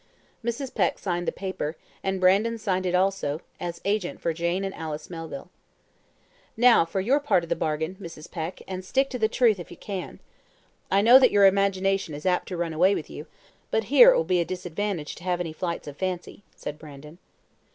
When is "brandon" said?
2.19-2.57, 16.79-17.19